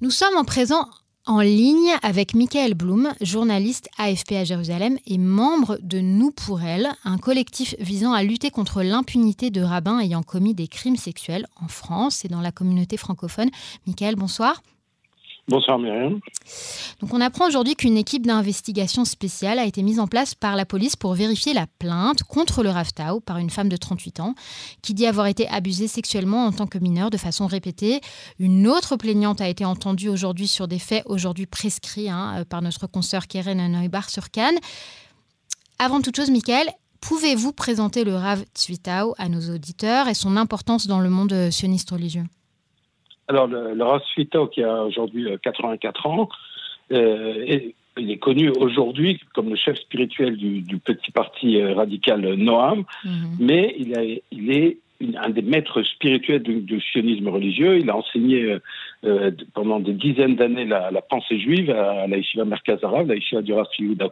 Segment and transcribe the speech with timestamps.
[0.00, 0.88] Nous sommes en présent
[1.26, 6.92] en ligne avec Michael Blum, journaliste AFP à Jérusalem et membre de Nous pour elle,
[7.02, 11.66] un collectif visant à lutter contre l'impunité de rabbins ayant commis des crimes sexuels en
[11.66, 13.50] France et dans la communauté francophone.
[13.88, 14.62] Michael, bonsoir.
[15.48, 16.20] Bonsoir Myriam.
[17.00, 20.66] Donc on apprend aujourd'hui qu'une équipe d'investigation spéciale a été mise en place par la
[20.66, 24.34] police pour vérifier la plainte contre le Raftao par une femme de 38 ans
[24.82, 28.02] qui dit avoir été abusée sexuellement en tant que mineure de façon répétée.
[28.38, 32.86] Une autre plaignante a été entendue aujourd'hui sur des faits aujourd'hui prescrits hein, par notre
[32.86, 34.58] consoeur Keren Neubar sur Cannes.
[35.78, 36.68] Avant toute chose, Michael,
[37.00, 41.90] pouvez-vous présenter le Rav Tzvitao à nos auditeurs et son importance dans le monde sioniste
[41.90, 42.24] religieux?
[43.28, 46.28] Alors, le, le qui a aujourd'hui 84 euh, ans,
[46.92, 47.58] euh,
[47.98, 53.36] il est connu aujourd'hui comme le chef spirituel du, petit parti euh, radical Noam, mhm.
[53.38, 54.78] mais il, il est
[55.16, 57.78] un des maîtres spirituels du, sionisme religieux.
[57.78, 58.56] Il a enseigné
[59.54, 63.54] pendant des dizaines d'années la, pensée juive à, la Yeshiva Merkaz la Yeshiva du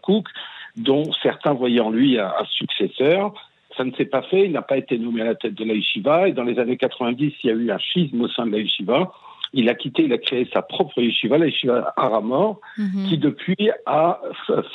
[0.00, 0.28] Kouk,
[0.76, 3.34] dont certains voyaient en lui un, successeur.
[3.76, 5.74] Ça ne s'est pas fait, il n'a pas été nommé à la tête de la
[5.74, 6.28] yeshiva.
[6.28, 8.58] Et dans les années 90, il y a eu un schisme au sein de la
[8.58, 9.12] yeshiva.
[9.52, 13.06] Il a quitté, il a créé sa propre yeshiva, la yeshiva Aramor, mhm.
[13.08, 14.20] qui depuis a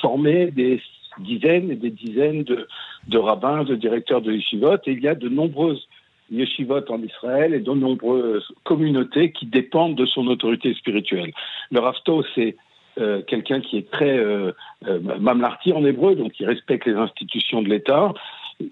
[0.01, 0.81] formé des
[1.19, 2.67] dizaines et des dizaines de,
[3.07, 4.77] de rabbins, de directeurs de yeshivot.
[4.85, 5.87] Et il y a de nombreuses
[6.31, 11.33] yeshivot en Israël et de nombreuses communautés qui dépendent de son autorité spirituelle.
[11.71, 12.55] Le Rafto, c'est
[12.99, 14.51] euh, quelqu'un qui est très euh,
[14.87, 18.13] euh, mamlarti en hébreu, donc qui respecte les institutions de l'État,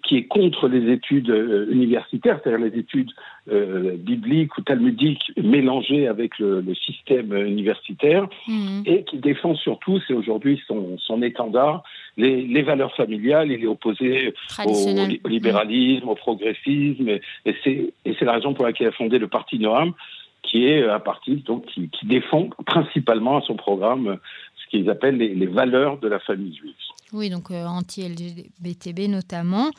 [0.04, 3.12] qui est contre les études euh, universitaires, c'est-à-dire les études
[3.52, 8.84] euh, bibliques ou talmudiques mélangées avec le, système universitaire, mhm.
[8.86, 11.84] et qui défend surtout, c'est aujourd'hui son, son, étendard,
[12.18, 13.52] les, valeurs familiales.
[13.52, 14.34] Il est opposé
[14.66, 17.10] au, libéralisme, au progressisme,
[17.46, 19.94] et, c'est la raison pour laquelle il a fondé le parti Noam,
[20.44, 24.18] qui est un parti donc, qui, défend principalement à son programme
[24.56, 26.76] ce qu'ils appellent les valeurs de la famille juive.
[27.14, 29.72] Oui, donc euh, anti-LGBTB notamment.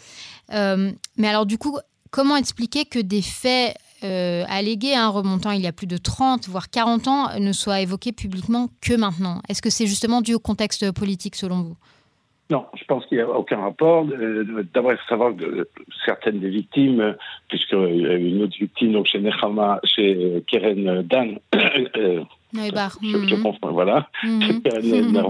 [0.53, 1.79] Euh, mais alors du coup,
[2.11, 6.49] comment expliquer que des faits euh, allégués, hein, remontant il y a plus de 30,
[6.49, 9.41] voire 40 ans, ne soient évoqués publiquement que maintenant?
[9.49, 11.77] Est-ce que c'est justement dû au contexte politique selon vous?
[12.51, 14.05] Non, je pense qu'il n'y a aucun rapport.
[14.05, 15.69] D'abord, il faut savoir que
[16.05, 17.15] certaines des victimes,
[17.49, 23.71] puisqu'il y a une autre victime donc chez Nechama, chez Keren Dan, je, je, confonds,
[23.71, 25.23] voilà, mm Keren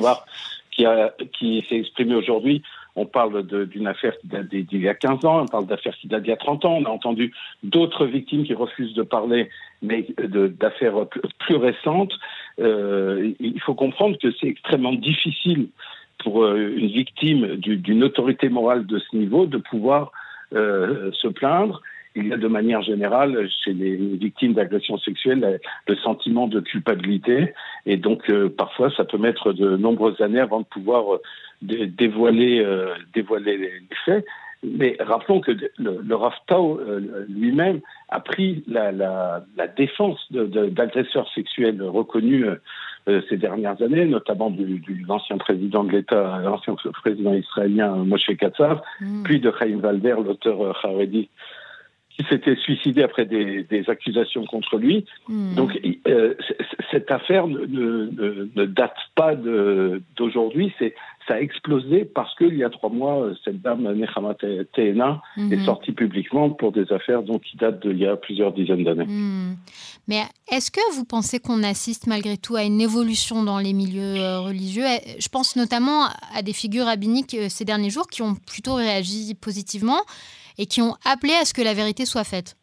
[1.33, 2.63] qui, s'est exprimé aujourd'hui.
[2.97, 6.09] On parle d'une affaire qui date d'il y a 15 ans, on parle d'affaires qui
[6.09, 6.77] datent d'il y a 30 ans.
[6.81, 7.33] On a entendu
[7.63, 9.49] d'autres victimes qui refusent de parler,
[9.81, 11.07] mais d'affaires
[11.39, 12.13] plus, récentes.
[12.59, 15.69] Euh, il faut comprendre que c'est extrêmement difficile
[16.19, 20.13] pour euh, une victime d'une autorité morale de ce niveau de pouvoir
[20.53, 21.81] euh, se plaindre
[22.17, 27.53] il y a de manière générale chez les victimes d'agressions sexuelles le sentiment de culpabilité
[27.87, 31.21] et donc euh, parfois ça peut mettre de nombreuses années avant de pouvoir euh,
[31.63, 33.73] dévoiler, euh, dévoiler les,
[34.05, 34.25] faits.
[34.63, 36.81] Mais rappelons que le, le Raftao
[37.31, 42.45] lui-même a pris la, la, la défense d'agresseurs sexuels reconnus
[43.31, 48.83] ces dernières années, notamment du, du l'ancien président de l'État, l'ancien président israélien Moshe Katsav,
[49.01, 49.23] mm.
[49.23, 51.31] puis de Chaim Valder, l'auteur Haredi
[52.25, 55.05] s'était suicidé après des, accusations contre lui.
[55.29, 55.55] Hmm.
[55.55, 56.35] Donc euh,
[56.91, 60.95] cette affaire ne, date pas d'aujourd'hui, c'est
[61.29, 65.65] ça a explosé parce qu'il y a trois mois, cette dame Nechama Tehena est hmm.
[65.65, 69.07] sortie publiquement pour des affaires donc, qui datent d'il y a plusieurs dizaines d'années.
[69.07, 69.55] Hmm.
[70.09, 74.17] Mais est-ce que vous pensez qu'on assiste malgré tout à une évolution dans les milieux
[74.17, 74.85] euh, religieux?
[75.19, 79.35] Je pense notamment à des figures rabbiniques euh, ces derniers jours qui ont plutôt réagi
[79.35, 80.01] positivement
[80.61, 82.55] et qui ont appelé à ce que la vérité soit faite.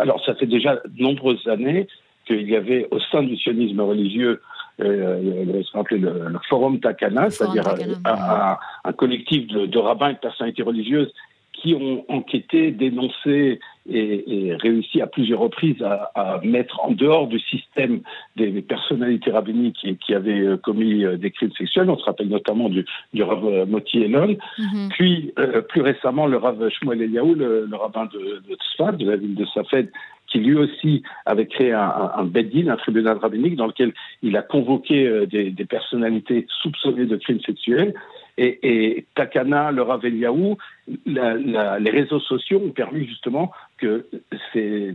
[0.00, 1.86] Alors, ça fait déjà de nombreuses années
[2.26, 4.42] qu'il y avait au sein du sionisme religieux
[4.80, 7.62] euh, le, le, Forum Takana, c'est-à-dire
[8.04, 11.12] un, un, collectif de, de rabbins et de personnalités religieuses
[11.52, 18.00] qui ont enquêté, dénoncé et, réussi à plusieurs reprises à, mettre en dehors du système
[18.36, 21.90] des, personnalités rabbiniques qui, qui, avaient euh, commis euh, des crimes sexuels.
[21.90, 24.36] On se rappelle notamment du, du Rav euh, Moti Elon.
[24.58, 24.88] Mhm.
[24.90, 25.32] Puis,
[25.68, 29.44] plus récemment, le Rav Shmuel Eliaou, le, rabbin de, de Tzfat, de la ville de
[29.46, 29.90] Safed,
[30.28, 33.92] qui lui aussi avait créé un, un, un un tribunal rabbinique, dans lequel
[34.22, 37.94] il a convoqué des, des personnalités soupçonnées de crimes sexuels
[38.36, 40.58] et, et Takana, le Rav Eliaou,
[41.06, 44.06] les réseaux sociaux ont permis justement que
[44.52, 44.94] ces,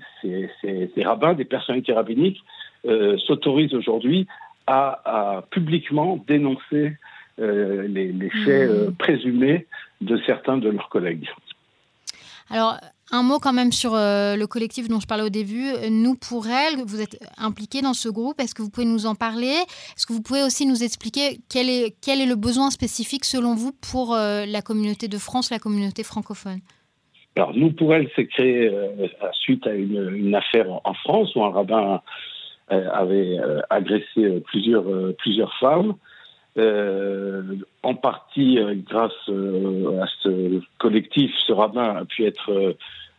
[0.97, 2.43] rabbins, des personnalités rabbiniques,
[2.85, 4.27] euh, s'autorisent aujourd'hui
[4.67, 6.95] à, publiquement dénoncer
[7.39, 8.73] euh, les, faits mmh.
[8.73, 9.67] euh, présumés
[10.01, 11.27] de certains de leurs collègues.
[12.49, 12.77] Alors,
[13.11, 16.79] Un mot quand même sur le collectif dont je parlais au début, Nous pour elle.
[16.85, 18.39] Vous êtes impliqué dans ce groupe.
[18.39, 19.55] Est-ce que vous pouvez nous en parler?
[19.95, 23.55] Est-ce que vous pouvez aussi nous expliquer quel est, quel est le besoin spécifique selon
[23.55, 26.59] vous pour la communauté de France, la communauté francophone?
[27.35, 28.71] Alors, nous, pour elle, c'est créé
[29.33, 32.01] suite à une, affaire en France où un rabbin
[32.69, 33.37] avait
[33.71, 34.85] agressé plusieurs,
[35.17, 35.95] plusieurs femmes.
[36.59, 37.41] Euh,
[37.83, 42.75] en partie euh, grâce euh, à ce collectif, ce rabbin a pu être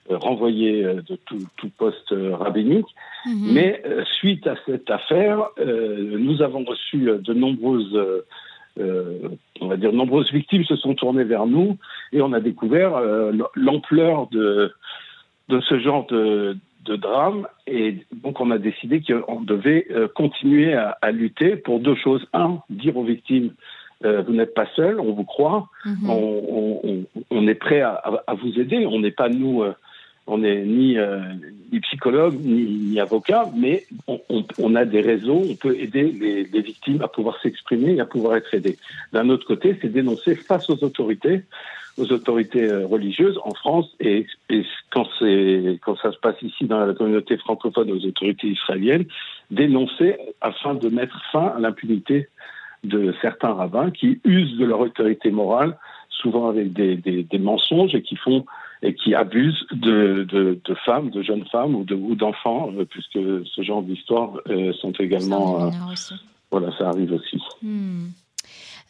[0.08, 2.88] renvoyé de tout, poste rabbinique.
[3.26, 3.52] Mhm.
[3.52, 3.82] Mais
[4.18, 7.96] suite à cette affaire, nous avons reçu de nombreuses,
[8.76, 11.78] on va dire, nombreuses victimes se sont tournées vers nous
[12.12, 13.00] et on a découvert
[13.54, 14.72] l'ampleur de,
[15.48, 17.46] de ce genre de, de drame.
[17.66, 22.26] Et donc, on a décidé qu'on devait euh, continuer à, lutter pour deux choses.
[22.32, 23.52] Un, dire aux victimes,
[24.04, 26.10] euh, vous n'êtes pas seul, on vous croit, mhm.
[27.30, 28.86] on, est prêt à, vous aider.
[28.86, 29.74] On n'est pas, nous, euh,
[30.26, 30.96] on n'est ni,
[31.72, 33.84] ni psychologue, ni, ni, avocat, mais
[34.58, 38.06] on, a des réseaux, on peut aider les, les victimes à pouvoir s'exprimer et à
[38.06, 38.78] pouvoir être aidées.
[39.12, 41.42] D'un autre côté, c'est dénoncer face aux autorités
[41.98, 44.26] aux autorités euh, religieuses en France et,
[44.90, 45.06] quand,
[45.82, 49.06] quand ça se passe ici dans la communauté francophone aux autorités israéliennes,
[49.50, 52.28] dénoncer afin de mettre fin à l'impunité
[52.84, 55.76] de certains rabbins qui usent de leur autorité morale,
[56.08, 58.44] souvent avec des, des, mensonges et qui font
[58.82, 62.84] et qui abusent de, de, de femmes, de jeunes femmes ou, de, ou d'enfants, euh,
[62.84, 65.70] puisque ce genre d'histoires euh, sont également.
[66.50, 67.38] voilà, ça arrive aussi.
[67.62, 68.08] Hmm.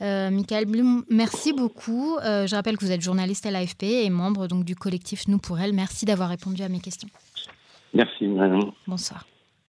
[0.02, 2.16] Euh, Michael Blum, merci beaucoup.
[2.16, 5.38] Euh, je rappelle que vous êtes journaliste à l'AFP et membre donc, du collectif Nous
[5.38, 5.72] pour Elle.
[5.74, 7.08] Merci d'avoir répondu à mes questions.
[7.92, 8.26] Merci,
[8.86, 9.26] Bonsoir.